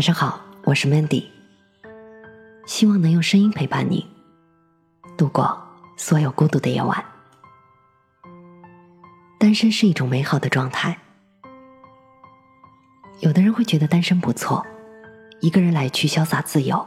[0.00, 1.26] 晚上好，我是 Mandy，
[2.64, 4.06] 希望能用声音陪伴你
[5.18, 5.62] 度过
[5.94, 7.04] 所有孤独的夜晚。
[9.38, 10.96] 单身是一种美好的状态，
[13.18, 14.66] 有的人会觉得单身不错，
[15.40, 16.78] 一个人来去潇洒自由；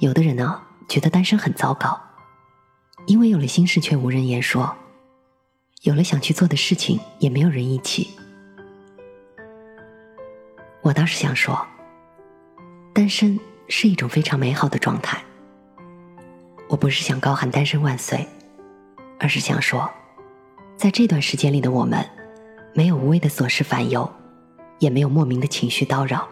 [0.00, 2.00] 有的人呢，觉得单身很糟糕，
[3.06, 4.74] 因为有了心事却无人言说，
[5.82, 8.10] 有了想去做的事情也没有人一起。
[10.82, 11.64] 我倒是想说。
[12.94, 15.20] 单身是一种非常美好的状态。
[16.68, 18.24] 我不是想高喊“单身万岁”，
[19.18, 19.90] 而是想说，
[20.76, 22.08] 在这段时间里的我们，
[22.72, 24.08] 没有无谓的琐事烦忧，
[24.78, 26.28] 也没有莫名的情绪叨扰，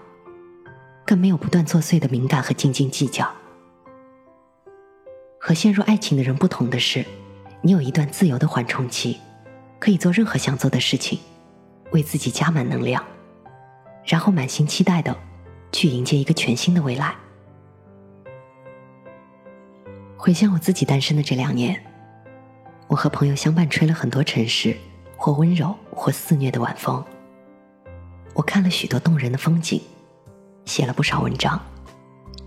[1.04, 3.28] 更没有不断作祟的敏感和斤斤计较。
[5.40, 7.04] 和陷入爱情的人不同的是，
[7.60, 9.18] 你有一段自由的缓冲期，
[9.80, 11.18] 可以做任何想做的事情，
[11.90, 13.04] 为自己加满能量，
[14.04, 15.16] 然后满心期待的。
[15.72, 17.14] 去迎接一个全新的未来。
[20.16, 21.82] 回想我自己单身的这两年，
[22.86, 24.76] 我和朋友相伴吹了很多城市，
[25.16, 27.04] 或温柔或肆虐的晚风。
[28.34, 29.80] 我看了许多动人的风景，
[30.64, 31.60] 写了不少文章，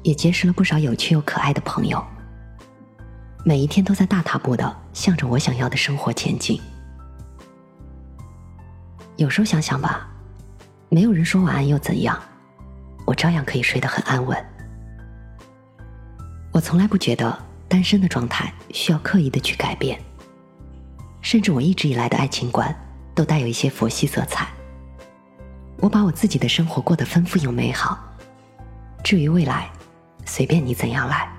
[0.04, 2.02] 也结识了不少有趣又可爱的朋友。
[3.44, 6.60] 每一天都在大踏步的向着我想要的生活前进。
[9.18, 10.10] 有时候想想吧，
[10.90, 12.20] 没有人说晚安又怎样？
[13.06, 14.46] 我照样可以睡得很安稳。
[16.52, 20.00] 我从来不觉得单身的状态需要刻意的去改变，
[21.22, 22.74] 甚至我一直以来的爱情观
[23.14, 24.48] 都带有一些佛系色彩。
[25.78, 28.00] 我把我自己的生活过得丰富又美好，
[29.04, 29.70] 至于未来，
[30.26, 31.30] 随便你怎样来。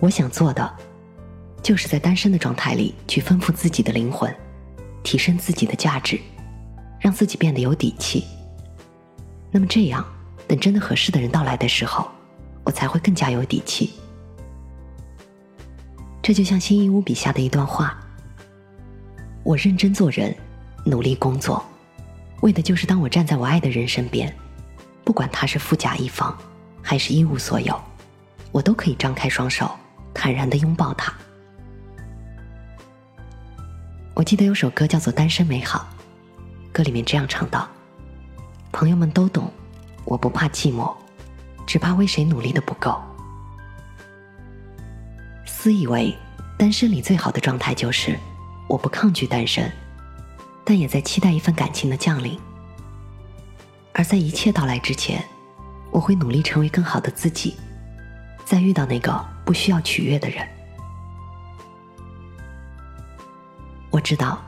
[0.00, 0.76] 我想做的，
[1.62, 4.34] 就是在单身的状态里去丰富自己的灵魂，
[5.04, 6.20] 提升自己的价值，
[6.98, 8.24] 让自己变得有底气。
[9.56, 10.04] 那么这样，
[10.48, 12.10] 等真的合适的人到来的时候，
[12.64, 13.92] 我才会更加有底气。
[16.20, 17.96] 这就像辛夷坞笔下的一段话：
[19.44, 20.34] 我认真做人，
[20.84, 21.64] 努力工作，
[22.40, 24.34] 为的就是当我站在我爱的人身边，
[25.04, 26.36] 不管他是富甲一方，
[26.82, 27.80] 还是一无所有，
[28.50, 29.70] 我都可以张开双手，
[30.12, 31.14] 坦然的拥抱他。
[34.14, 35.86] 我记得有首歌叫做《单身美好》，
[36.72, 37.68] 歌里面这样唱道。
[38.74, 39.48] 朋友们都懂，
[40.04, 40.92] 我不怕寂寞，
[41.64, 43.00] 只怕为谁努力的不够。
[45.46, 46.12] 私以为，
[46.58, 48.18] 单身里最好的状态就是，
[48.66, 49.70] 我不抗拒单身，
[50.64, 52.36] 但也在期待一份感情的降临。
[53.92, 55.24] 而在一切到来之前，
[55.92, 57.54] 我会努力成为更好的自己，
[58.44, 60.44] 再遇到那个不需要取悦的人。
[63.92, 64.42] 我知道，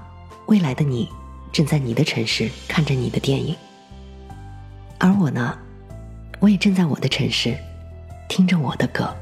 [0.47, 1.09] 未来的你
[1.53, 3.57] 正在你的城市看着你的电影。
[4.99, 5.57] 而我呢，
[6.41, 7.57] 我也正在我的城市，
[8.29, 9.15] 听着我的歌。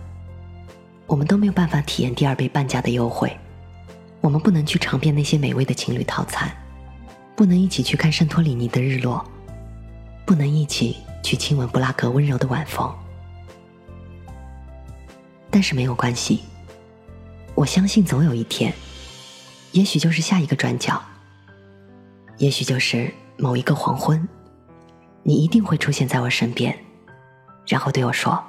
[1.07, 3.37] 我们都没有办法体验第二杯半价的优惠，
[4.21, 6.51] 我们不能去尝遍那些美味的情侣套餐，
[7.37, 9.23] 不能一起去看圣托里尼的日落，
[10.25, 12.91] 不能一起去亲吻布拉格温柔的晚风。
[15.51, 16.41] 但是没有关系，
[17.55, 18.73] 我相信总有一天，
[19.73, 21.03] 也许就是下一个转角，
[22.39, 24.27] 也许就是某一个黄昏。
[25.27, 26.79] 你一定会出现在我身边，
[27.67, 28.45] 然后对我说：“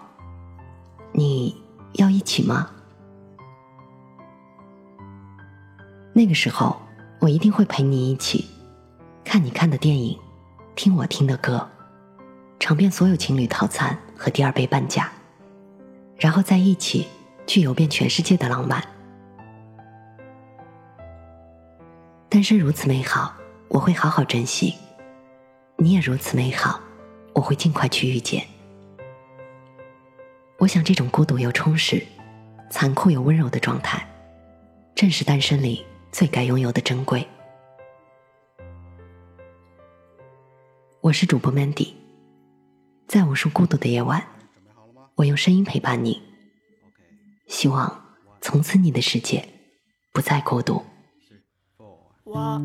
[1.13, 1.56] 你
[1.94, 2.69] 要一起吗？”
[6.12, 6.75] 那个时候，
[7.19, 8.46] 我一定会陪你一起
[9.24, 10.19] 看你看的电影，
[10.75, 11.66] 听我听的歌，
[12.59, 15.09] 尝遍所有情侣套餐和第二杯半价，
[16.18, 17.08] 然后在一起
[17.47, 18.84] 去游遍全世界的浪漫。
[22.28, 23.34] 单身如此美好，
[23.69, 24.75] 我会好好珍惜。
[25.78, 26.80] 你也如此美好，
[27.34, 28.46] 我会尽快去遇见。
[30.58, 32.02] 我想，这种孤独又充实、
[32.69, 34.08] 残酷又温柔的状态，
[34.96, 37.28] 正是单身里最该拥有的珍贵。
[41.02, 41.94] 我是主播 Mandy，
[43.08, 44.26] 在无数孤独的夜晚，
[45.16, 46.22] 我用声音陪伴你。
[47.47, 49.47] 希望从此你的世界
[50.11, 50.84] 不再孤独。
[52.23, 52.59] 我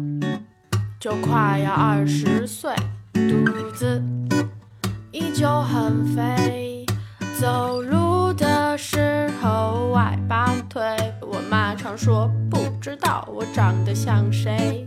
[0.98, 2.74] 就快要二十岁。
[3.28, 4.02] 肚子
[5.10, 6.86] 依旧很肥，
[7.38, 10.82] 走路的时候外八腿。
[11.20, 14.86] 我妈常说不知道我长得像谁。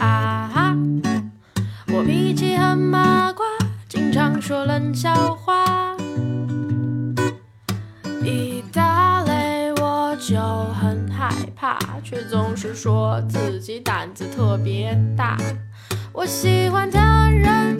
[0.00, 0.76] 啊哈，
[1.88, 3.44] 我脾气很麻瓜，
[3.88, 5.96] 经常说冷笑话。
[8.24, 10.36] 一打雷我就
[10.80, 15.36] 很害怕，却总是说自己胆子特别大。
[16.14, 17.00] 我喜欢的
[17.30, 17.78] 人